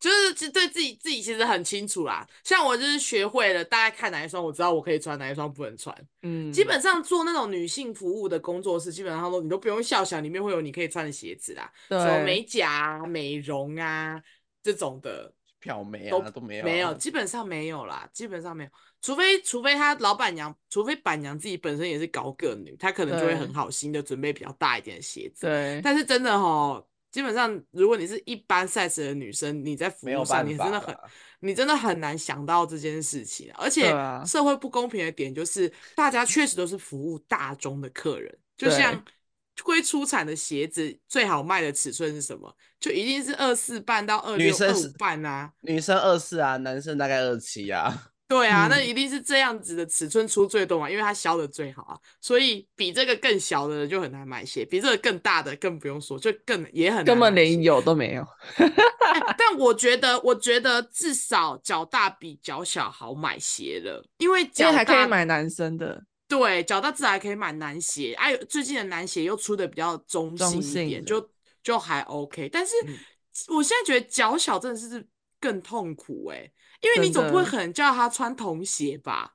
[0.00, 2.26] 就是其实对自己自己其实很清楚啦。
[2.42, 5.94] 像我就是学会了，大概看哪一双，我知道我可以穿，哪一双不能穿。
[6.22, 14.20] 嗯，基本上做那种女性服务的工作室，基本上都你都不用笑想，里面会有你可以穿的鞋子啦，对什么美甲啊、美容啊
[14.62, 15.32] 这种的。
[15.62, 18.70] 漂眉都啊都没有，没有，基本上没有啦，基本上没有，
[19.02, 25.46] 除非除非他老板娘，除非板娘自己本身也是高个女，她可能就会很好心的准备比较大一点的鞋子。
[25.46, 30.96] 对，但是真的齁，基本上如果你是一般 size 的女生，你在服务上你真的很，
[31.40, 33.52] 你真的很难想到这件事情。
[33.54, 39.04] 而且啊社会不公平的点就是，大家确实都是服务大众的客人，就像。
[39.62, 42.50] 会出产的鞋子最好卖的尺寸是什么？
[42.78, 45.52] 就一定是二四半到二六五半啊。
[45.60, 48.09] 女生二四啊，男生大概二七啊。
[48.30, 58.24] 对啊，嗯那一定是这样子的尺寸出最多嘛，因为它削的最好啊，所以比这个更小的就很难买鞋，比这个更大的更不用说，就更也很根本连有都没有。
[58.54, 58.70] 哎
[59.36, 71.28] 但我觉得，我觉得至少脚大比脚小好买鞋了，因为因脚大为还可以买男生的，对，脚大至少还可以买男鞋，哎、最近的男鞋又出的比较中性一点，就
[71.64, 72.48] 就还 OK。
[72.48, 72.94] 但是嗯
[73.48, 75.04] 我现在觉得脚小真的是
[75.40, 76.48] 更痛苦哎、
[76.80, 79.34] 因为你总不会很叫他穿童鞋吧？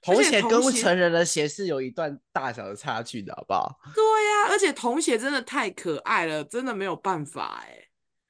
[0.00, 3.78] 童鞋跟成人的鞋是有一段大小的差距的，好不好？
[3.94, 7.76] 对呀、而且童鞋真的太可爱了，真的没有办法哎、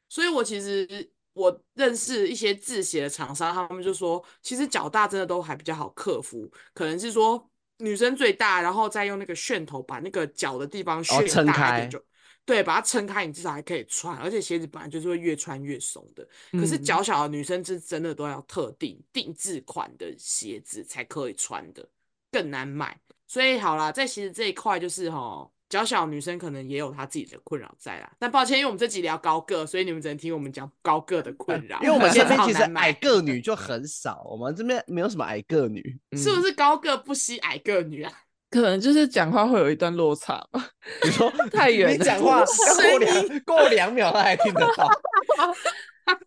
[0.09, 12.03] 所以我其实我认识一些制鞋的厂商，他们就说，其实脚大真的都还比较好克服，可能是说女生最大，然后再用那个楦头把那个脚的地方楦撑开大一点就。
[12.47, 16.27] 对，把它撑开，你至少还可以穿，而且鞋子本来就是会越穿越松的。
[16.53, 21.87] 可是嗯脚小的女生是真的都要特定定制款的鞋子才可以穿的，
[22.31, 22.97] 更难买。
[23.27, 28.13] 所以好啦，在鞋子这一块就是齁，脚小的女生可能也有她自己的困扰在啦。
[28.21, 31.83] 但抱歉，因为我们这集聊高个，所以你们只能听我们讲高个的困扰。
[31.83, 35.99] 因为我们这现在边其实矮个女就很少，我们这边没有什么矮个女。
[36.13, 38.13] 是不是高个不惜矮个女啊？
[38.51, 40.69] 可能就是讲话会有一段落差吧。
[41.05, 44.89] 你说 太远你讲话 过声两过两秒，他还听得到。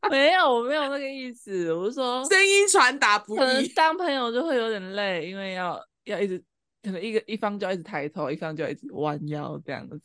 [0.10, 3.66] 没有，我没有那个意思，我是说，声音传达不可能。
[3.70, 6.38] 当朋友就会有点累，因为要要一直，
[6.84, 10.00] 可能一个一方就要一直抬头，一方就要一直弯腰这样子。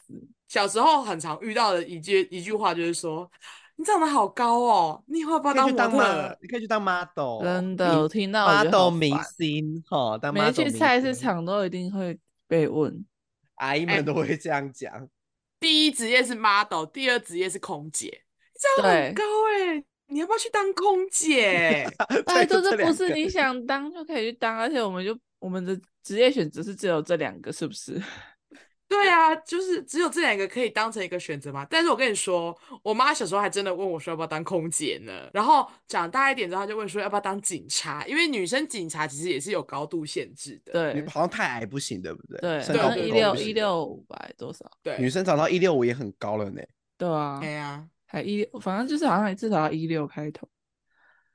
[0.46, 3.29] 小时候很常遇到的一句一句话就是说
[3.76, 9.24] ：“你长得好高哦，你以后要不要可以去当当模特 model，你可以去当 model，真的，我听到我觉得 model 明烦。
[9.37, 13.04] 星哈，当每 model 次去明，菜市场都一定会被问，
[13.56, 15.08] 阿姨们都会这样讲。
[15.58, 21.88] 第一职业是 model，第二职业是空姐，你长得对很高哎、你要不要去当空姐？
[22.26, 28.00] 拜， 对就都是不是个你 想当就可以去当，而且我们就我们的职业选择是只有这两个，是不是？
[28.94, 31.66] 对啊，就是只有这两个可以当成一个选择嘛。
[31.68, 35.28] 但是我跟你说，我妈小时候还真的问我说要不要当空姐呢。
[35.33, 40.72] 然后长大一点之后，她就问说要不要当警察，因为女生警察其实也是有高度限制的。
[40.72, 42.38] 对你好像太矮不行，对不对？
[42.40, 44.70] 对，身高不一够不行六一六五百，多少？
[44.83, 46.62] 对，女生长到一六五也很高了呢。
[46.96, 50.48] 对啊对啊、还一六，反正就是好像至少要一六开头。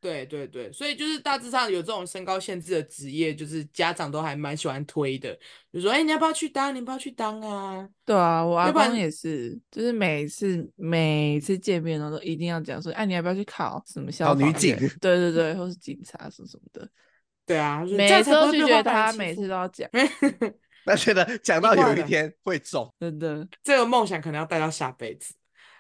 [0.02, 5.38] 对对对，所以就是大致上有这种身高限制的职业，就是家长都还蛮喜欢推的，
[5.74, 6.74] 就说哎、你要不要去当？
[6.74, 7.88] 你要不要去当啊？
[8.06, 14.50] 对啊，我阿要不然公也是，就是每次每次见面然后都一定要讲说，哎、你要不要去考什么消考防？
[14.50, 16.90] 女警对对对，或是警察什么什么的，
[17.46, 19.90] 对啊，每次都拒绝他，每次都要讲，
[20.86, 23.46] 那觉得讲到有一天会中，真的。
[23.62, 25.34] 这个梦想可能要带到下辈子。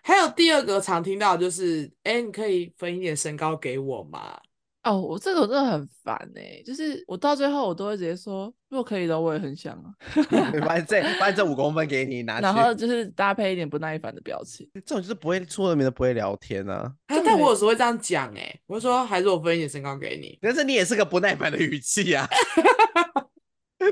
[0.10, 4.39] 还有第二个常听到的就是，哎，你可以分一点身高给我吗？
[4.84, 9.93] 哦，我这个我真的很烦哎、就是我到最后我都会直接说，如果可以的，我也很想啊。
[10.65, 12.43] 把这把这五公分给你拿去。
[12.43, 14.67] 然后就是搭配一点不耐烦的表情。
[14.74, 16.91] 这种就是不会出了名的不会聊天啊。
[17.06, 20.39] 啊但我有时候会这样讲，哎，我就说还是我分一点身高给你。
[20.41, 22.28] 但是你也是个不耐烦的语气啊。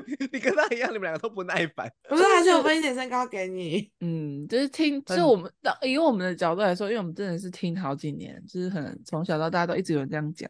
[0.32, 1.91] 你跟他一样，你们两个都不耐烦。
[2.08, 3.89] 不是还是有分一点身高给你。
[4.00, 10.50] 嗯，就是听，就是我们以我们的角度来说，因为我们真的是听好几年，就是可能从小到大都一直有人这样讲，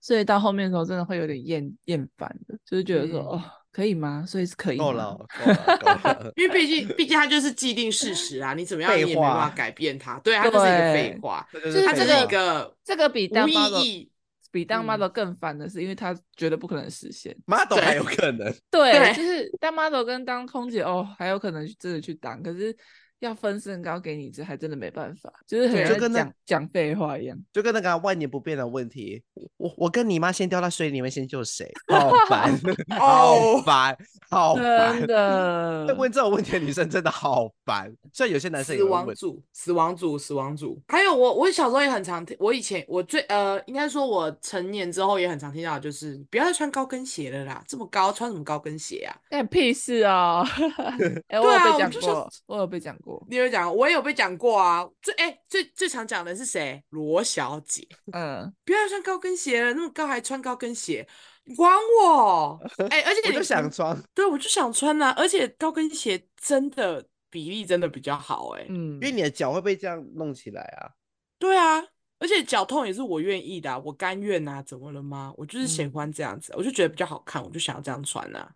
[0.00, 4.24] 所以到后面的时候真的会有点厌厌烦的，就是觉得说、嗯哦，可以吗？
[4.26, 6.32] 所以是可以够了，够了，够了。
[6.36, 10.18] 因为毕竟毕竟它就是既定事实啊，你怎么样也没办法改变它。
[10.20, 14.10] 对，它就是一个对废话，这就就是这个它就是一个这个比当无意义。
[14.50, 14.86] 比当嗯。
[14.86, 17.36] model 更烦的是，因为他觉得不可能实现。
[17.46, 19.14] model 还有可能，对，对。
[19.14, 22.76] 就是当 model 跟当空姐哦，还有可能去真的去当，可是
[23.20, 27.38] 要分身高给你，这还真的没办法，就是很就跟那讲讲废话一样。
[27.52, 29.22] 就跟那个万年不变的问题，
[29.56, 31.70] 我我跟你妈先掉到水里，面先救谁？
[31.88, 32.52] 好烦，
[32.98, 33.96] 好哦烦，
[34.30, 35.06] 好真烦。
[35.06, 40.80] 的会问这种问题的女生真的好烦，虽然有些男生也死亡组，死亡组，死亡组。
[40.88, 49.14] 还有我，我小时候也很常听，我以前我最呃，应该说我成年之后也很常听到，就是不要再穿高跟鞋了啦，这么高穿什么高跟鞋啊？
[49.28, 50.46] 干屁事哦！
[51.28, 53.09] 哎、我有被讲过，我有被讲过。
[53.28, 54.86] 你有讲，我也有被讲过啊。
[55.00, 56.82] 最哎、最最常讲的是谁？
[56.90, 61.06] 罗小姐，嗯，不要穿高跟鞋了，那么高还穿高跟鞋，
[61.44, 62.60] 你管我？
[62.90, 70.90] 哎、而且你我就想穿，对，我就想穿呐、而且高跟鞋真的比例真的比较好、哎、嗯因为你的脚会被这样弄起来啊。
[71.38, 71.82] 对啊，
[72.18, 75.32] 而且脚痛也是我愿意的啊、我甘愿啊，怎么了吗？
[75.36, 78.52] 我就是喜嗯欢这样子，我就觉得比较好看，我就想要这样穿啊。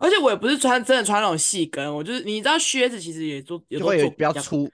[0.00, 4.72] 而且我也不是穿真的穿那种细跟，我就是你知道靴子其实也做也会有做较，比较粗、比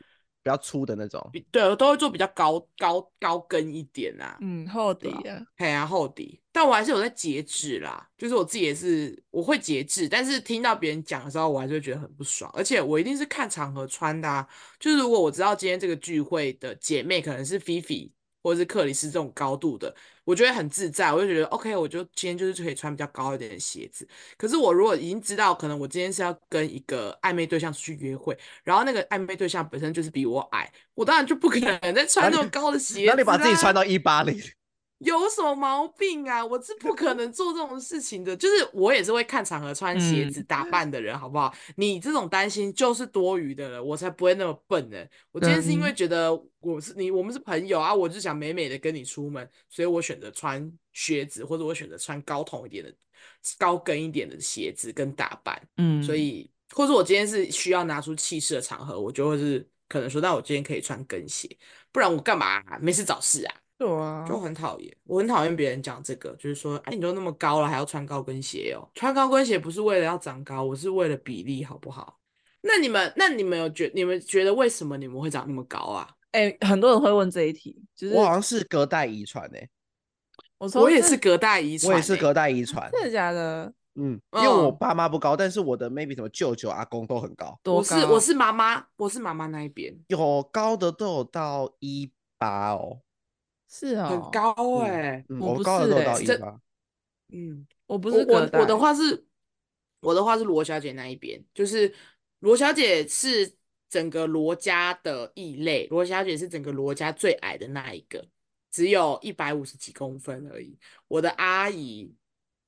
[0.50, 1.28] 较粗的那种。
[1.32, 4.38] 比对，我都会做比较高高高跟一点啊。
[4.40, 8.08] 嗯，厚底对啊，嘿啊，厚底，但我还是有在节制啦。
[8.16, 12.50] 就是我自己也是，我会节制，但是听到别人讲的时候，我还是会觉得很不爽。
[12.54, 14.46] 而且我一定是看场合穿的啊。
[14.78, 18.10] 就是如果我知道今天这个聚会的姐妹可能是菲菲
[18.42, 24.06] 或者是克里斯这种高度的，我觉得很自在，我就觉得 OK，我就今天就是可以穿比较高一点的鞋子。
[24.36, 33.04] 可是我如果已经知道，可能我今天是要跟一个暧昧对象出去约会，然后那个暧昧对象本身就是比我矮，我当然就不可能再穿那么高的鞋子、啊。
[33.04, 34.40] 然后你把自己穿到一八零，
[35.00, 36.44] 有什么毛病啊？
[36.44, 38.36] 我是不可能做这种事情的。
[38.36, 41.54] 就是我也是会看场合穿鞋子嗯打扮的人，好不好？
[41.76, 44.98] 你这种担心就是多余的了，我才不会那么笨呢。
[45.32, 52.94] 我今天是因为觉得我是你，我们是朋友啊，我就想美美的跟你出门，所以我选择穿靴子，或者我选择穿高筒一点的、
[53.58, 55.60] 高跟一点的鞋子跟打扮。
[55.78, 61.48] 嗯，所以，或者我今天是需要拿出气势的场合，我就会是可能说，那我今天可以穿跟鞋，
[61.90, 62.78] 不然我干嘛啊？
[62.82, 63.54] 没事找事啊？
[63.80, 68.86] 对啊，就很讨厌，我很讨厌别人讲这个，就是说，哎，你都那么高了，还要穿高跟鞋哦？
[68.94, 72.18] 穿高跟鞋不是为了要长高，我是为了比例，好不好？
[72.60, 76.06] 那你们，那你们有觉，你们觉得为什么你们会长那么高啊？
[76.32, 79.66] 哎、很多人会问这一题，就是我好像是隔代遗传诶，
[80.58, 82.86] 我从我也是隔代遗传、欸，我也是隔代遗传。
[82.92, 83.72] 真的假的？
[83.94, 87.58] 嗯，因为我嗯爸妈不高，但是我的 maybe 什么舅舅、阿公都很高？
[87.64, 93.00] 我是我是妈妈，我是妈妈那一边，有高的都有到一八哦。
[93.72, 96.60] 是哦，很高哎、嗯，我不我高的都有是欸这到一八。
[97.32, 99.24] 嗯，我不是我我的话是，
[100.00, 101.94] 我的话是罗小姐那一边，就是
[102.40, 103.54] 罗小姐是
[103.88, 108.26] 整个罗家的异类，罗小姐是整个罗家最矮的那一个，
[108.72, 110.76] 只有一百五十几公分而已。
[111.06, 112.12] 我的阿姨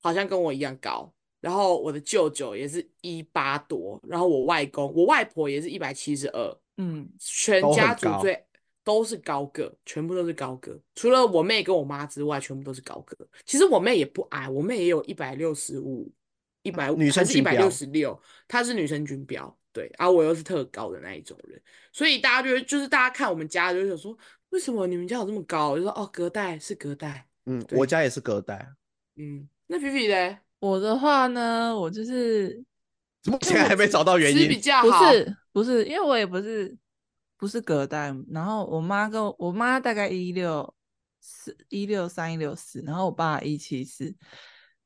[0.01, 8.45] 好像跟我一样高，然后我的舅舅也是一八多，然后我外公、我外婆也是一百七十二，嗯，全家族最
[8.83, 13.17] 都是高个，全部都是高个，除了我妹跟我妈之外，全部都是高个。
[13.45, 16.11] 其实我妹也不矮，我妹也有一百六十五，
[16.63, 24.17] 一百女生一百六十六，她是女生军标，对，啊，我又是特高的那一种人，所以大家就会就是大家看我们家就会想说，
[24.49, 25.69] 为什么你们家有这么高？
[25.69, 28.67] 我就说哦，隔代是隔代，嗯，对我家也是隔代，
[29.15, 32.61] 嗯，那皮皮嘞，我的话呢，我就是
[33.25, 36.75] 目前还没找到原因比较好，是不是，因为我也不是
[37.37, 40.73] 不是隔代，然后我妈跟我我妈大概一六
[41.19, 44.13] 四一六三一六四，然后我爸一七四，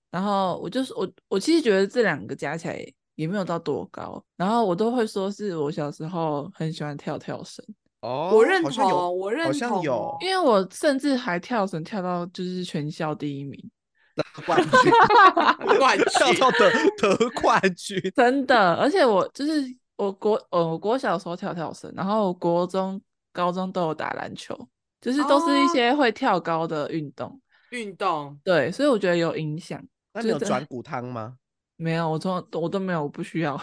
[0.10, 2.84] 然后我就是我我其实觉得这两个加起来
[3.16, 7.64] 也没有到多高，然后我都会说是我小时候很喜欢跳跳绳，
[8.02, 13.60] 哦，我认同，我认好同像有哦因为我甚至还跳绳跳到就是全校第一名，
[14.46, 14.92] 冠军，
[15.78, 18.00] 冠跳 军到得得冠军。
[18.16, 19.64] 真的，而且我就是
[19.98, 23.02] 我国呃我国小时候跳跳绳，然后我国中、
[23.34, 24.56] 高中都有打篮球，
[25.02, 27.42] 就是都是一哦些会跳高的运动。
[27.72, 28.40] 运动。
[28.44, 29.84] 对，所以我觉得有影响。
[30.14, 31.36] 那你有就是转 骨汤吗？
[31.76, 33.60] 没有，我从我都没有，我不需要。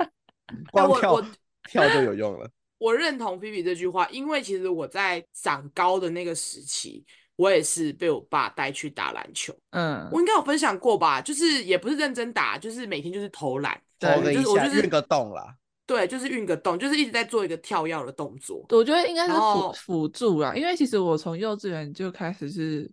[0.72, 1.26] 光跳我我
[1.68, 2.48] 跳就有用了。
[2.78, 7.04] 我认同菲比这句话，因为其实我在长高的那个时期，
[7.36, 9.54] 我也是被我爸带去打篮球。
[9.70, 11.20] 嗯，我应该有分享过吧？
[11.20, 15.54] 就是也不是认真打，就是每天就是投篮，对投个一下，就是我就是运个动啦。
[15.86, 18.64] 对，就是运个动，就是一直在做一个跳跃的动作。
[18.70, 22.90] 我觉得应该是辅辅助啊，因为其实我从幼稚园就开始是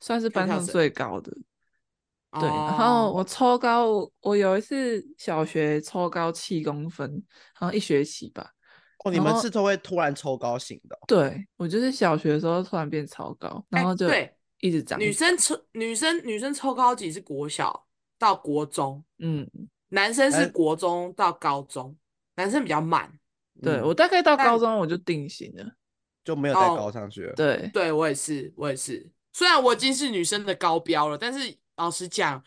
[0.00, 1.32] 算是班上最高的。
[2.32, 7.10] 对，然后我抽高，我我有一次小学抽高七公分，
[7.58, 8.52] 然后一学期吧。
[9.04, 10.98] 哦，你们是都会突然抽高型的？
[11.06, 14.30] 对，我就是小学的时候突然变超高，然后就对
[14.60, 15.00] 一直长。
[15.00, 17.86] 女生抽女生女生抽高级是国小
[18.18, 19.48] 到国中，嗯，
[19.88, 21.96] 男生是国中到高中，
[22.38, 23.12] 男生比较慢。
[23.60, 25.64] 对、嗯、我大概到高中我就定型了，
[26.24, 27.32] 就没有再高上去了。
[27.32, 29.10] 哦、对，对我也是，我也是。
[29.32, 32.40] 虽然我已经是女生的高标了，但是老实讲，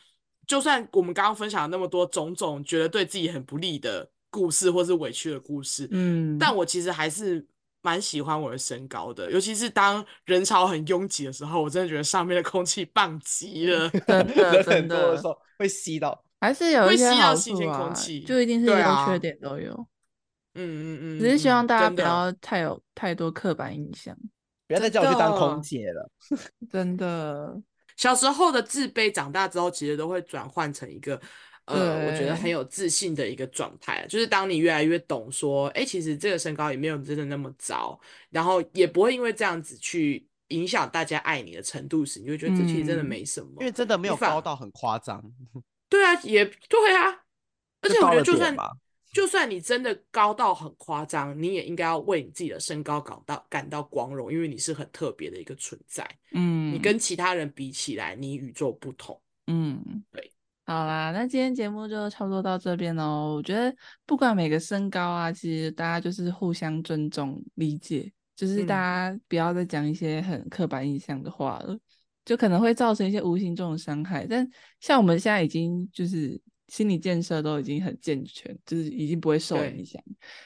[0.47, 7.45] 就算我们刚刚分享了那么多种种觉得对自己很不利的故事，或是委屈的故事，嗯，但我其实还是
[7.81, 17.93] 蛮喜欢我的身高的，尤其是当人潮很拥挤的时候，我真的觉得上面的空气棒极了，真的 真的时候会吸到，还是有一些好处啊，
[18.25, 18.75] 就一定是优
[19.05, 19.71] 缺点都有。
[20.55, 24.13] 嗯嗯嗯，只是希望大家不要太有太多刻板印象，
[24.67, 26.11] 不要再叫我去当空姐了。
[26.69, 27.61] 真的，
[27.95, 31.21] 小时候的自卑，长大之后其实都会转换成一个，
[31.65, 34.05] 呃，我觉得很有自信的一个状态。
[34.09, 37.97] 就是当你越来越懂说，哎、欸，其实这个身高也没有真的那么糟，
[38.29, 45.23] 然后也不会因为这样子去影响大家爱你的程度时，你就会觉得这其实真的没什么，因为真的没有高到很夸张。
[45.91, 47.21] 对啊，也对啊，
[47.81, 48.55] 而且我觉得就算。
[49.13, 56.09] 就算你真的高到很夸张，你也应该要为你自己的身高感到感到光荣，因为你是很特别的一个存在。
[56.31, 59.21] 嗯，你跟其他人比起来，你与众不同。
[59.47, 59.83] 嗯，
[60.13, 60.31] 对。
[60.65, 63.35] 好啦，那今天节目就差不多到这边喽。
[63.35, 63.75] 我觉得
[64.05, 71.79] 不管每个身高啊，其实大家就是互相尊重、理解，就是大家不要再讲一些很刻板印象的话了，嗯、
[72.25, 74.25] 就可能会造成一些无形中的伤害。
[74.27, 74.47] 但
[74.79, 76.41] 像我们现在已经就是。
[76.71, 80.01] 心理建设都已经很健全，就是已经不会受影响。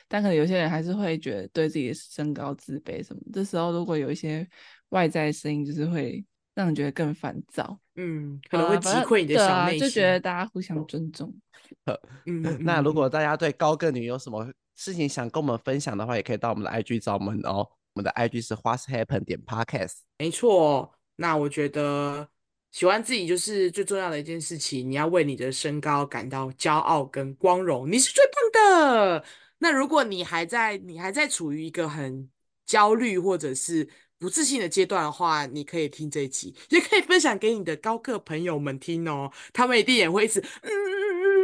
[0.08, 3.22] 但可能有些人还是会觉得对自己的身高自卑什么。
[3.32, 4.48] 这时候如果有一些
[4.90, 7.80] 外在声音，就是会让人觉得更烦躁。
[7.96, 9.84] 嗯，可能会击溃你的小内心。
[9.84, 11.32] 啊，就觉得大家互相尊重。
[12.26, 17.58] 嗯，那如果大家对高个女有什么事情想跟我们分享的话，也可以到我们的 IG 找我们哦。
[17.94, 19.98] 我们的 IG 是 What's Happen 点 Podcast。
[20.18, 22.30] 没错，那我觉得。
[22.72, 29.24] 喜欢自己就是最重要的一件事情，你要为你的身高感到骄傲跟光荣，你是最棒的。
[29.60, 32.30] 那如果你还在，你还在处于一个很
[32.66, 33.88] 焦虑或者是
[34.20, 40.70] 不自信的阶段的话，你可以听这一集，也可以分享给你的高个朋友们听哦，他们一定也会一直嗯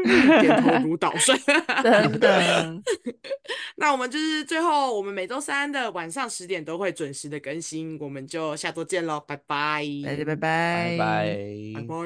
[0.41, 1.37] 点头如捣蒜，
[1.83, 2.81] 真的。
[3.77, 12.05] 那我们就是最后，我们每周三的晚上十点都会准时的更新，我们就下周见喽，拜拜，拜拜拜拜拜拜拜。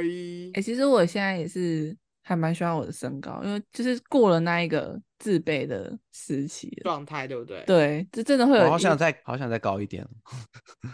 [0.54, 7.64] 哎，其实我现在也是还蛮喜欢我的身高，因为就是过了那一个自卑的时期状态，对不对？
[7.66, 8.70] 对，这真的会有。
[8.70, 10.06] 好想再好想再高一点。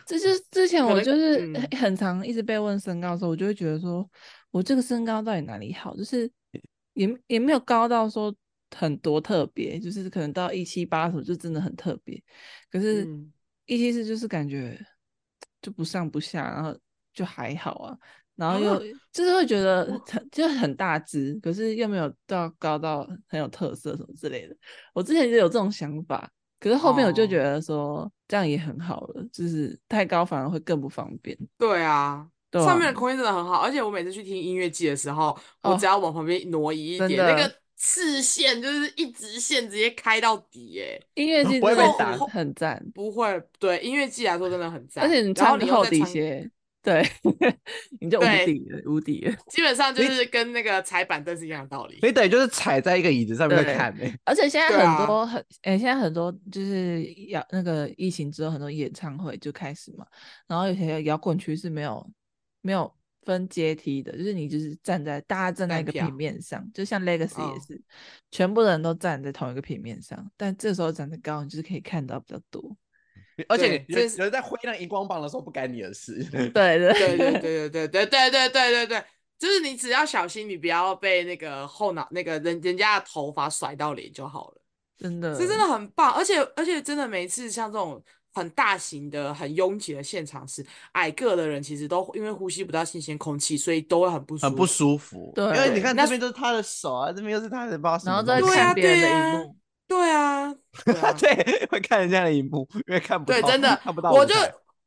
[0.06, 4.08] 这就是之前我就是很常一直被问身高的时候，我就会觉得说，
[4.52, 5.96] 我这个身高到底哪里好？
[5.96, 6.30] 就是
[6.94, 8.36] 也也没有高到说。
[8.74, 12.18] 很多特别，就是可能到一七八什么就真的很特别，
[12.72, 13.06] 可是
[13.66, 14.80] 一七四就是感觉
[15.62, 16.74] 就不上不下，然后
[17.14, 17.98] 就还好啊，
[18.38, 18.80] 然后又
[19.12, 24.56] 就是会觉得很就很大只，可是又没有到高到很有特色什么之类的。
[24.94, 31.38] 我之前就有这种想法，可是后面我就觉得说这样也很好了，就是太高反而会更不方便。
[31.58, 37.52] 对啊，对啊，上面的空间真的很好，而且我每次去听音乐季的时候，我只要往旁边挪移一点，那个。
[37.84, 41.92] 视线就是一直线直接开到底，哎，音乐季真的
[42.28, 46.48] 很赞，不会，对音乐季来说真的很赞，而且你穿厚底鞋，
[46.84, 47.04] 对，
[48.00, 53.92] 你就无敌了，无敌了，基本上 就是跟那个踩板凳是一样的道理，你等于就是踩在一个椅子上面在看，
[54.26, 60.06] 而且现在很多很，哎，现在很多就是摇那个疫情之后很多演唱会就开始嘛，
[60.48, 62.08] 然后有些摇滚区是没有
[62.62, 62.94] 没有。
[63.24, 67.82] 分阶梯的，就是你就是站在大家站在一个平面上，就像 Legacy 也是，哦、
[68.32, 72.76] 全部人都站在同一个平面上，但这时候长得高，你就是可以看到比较多。
[73.48, 76.24] 而且有人在挥那荧光棒的时候不干你的事。
[76.50, 79.04] 对对对对对对对对对对对对对，
[79.38, 84.62] 就是你只要小心，你不要被那个后脑那个人人家的头发甩到脸就好了。
[84.98, 88.04] 真的，这真的很棒，而且而且真的每一次像这种。
[88.34, 94.46] 很大型的、很拥挤的现场是矮个的人，其实都因为呼吸不到新鲜空气，所以都会很不舒服。
[94.48, 95.32] 很不舒服。
[95.36, 99.56] 对，因为你看那边都是他的手啊，这边又是他的包，然后在看别人的荧幕。
[99.88, 100.56] 对啊，
[100.86, 104.12] 对啊， 对，会看人家的荧幕，因为看不到，对，真的看不到。
[104.12, 104.34] 我就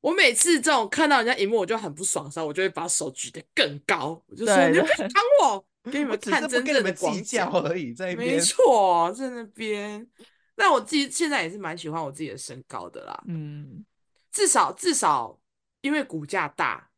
[0.01, 5.11] 我每次这种看到人家荧幕，我就很不爽的时候，我就会把手举得更高，我就说：“你别挡
[5.45, 10.07] 我，给你们看真正的广角而已。”在没错，在那边。
[10.57, 13.85] 那我自己现在也是蛮喜欢我自己的身高的啦，嗯，
[14.31, 15.39] 至少至少
[15.81, 16.89] 因为骨架大，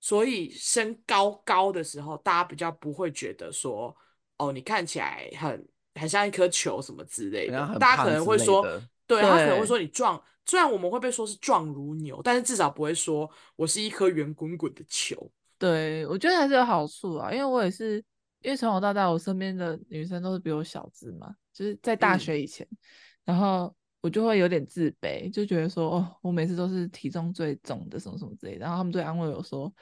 [0.00, 3.94] 所以身高高的时候，大家比较不会觉得说，
[4.38, 7.76] 哦，你看起来很很像一颗球什么之类的。
[7.78, 8.62] 大家可能会说，
[9.06, 15.30] 对，他可能会说你壮，虽然我们会被说是壮如牛，但是至少不会说我是一颗圆滚滚的球。
[15.58, 17.96] 对，我觉得还是有好处啊，因为我也是，
[18.40, 22.76] 因为从小到大，我身边的女生都是比我小只嘛，就是在大学以前，嗯、
[23.26, 29.72] 然后我就会有点自卑，就觉得说，哦，我每次都是体重最重的，什么什么之类的，然后他们就安慰我说，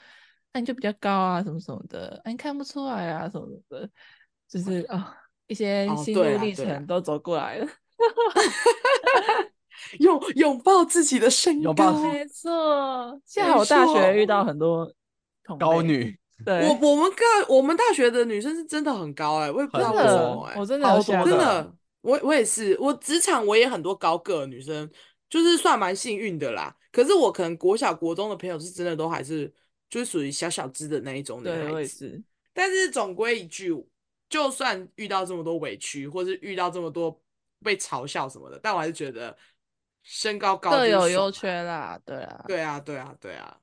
[0.52, 3.90] 那、啊、你就比较高啊，什么什么的，哎、啊，你看不出来啊，什么什么的，
[4.48, 5.04] 就是啊、哦，
[5.46, 7.66] 一些心路历程都走过来了，
[10.00, 14.44] 拥拥抱自己的身 高，没错，幸好我大学遇到。
[14.44, 14.92] 很多。
[15.58, 24.88] 高女， 对，我我们个我们大学的女生是真的很高哎、欸，我也不知道为什么哎、欸，我真的真的，我我也是，我职场我也很多高个女生，
[25.28, 26.74] 就是算蛮幸运的啦。
[26.92, 29.52] 可是我可能国小国中的朋友是真的都还是
[29.90, 32.22] 就是属于小小只的那一种女孩子，对，我也是。
[32.54, 33.74] 但是总归一句，
[34.30, 37.20] 就算遇到这么多委屈，或是遇到这么多
[37.64, 39.36] 被嘲笑什么的，但我还是觉得
[40.02, 43.58] 身高高各有优缺啦，对啊，对啊，对啊，对啊。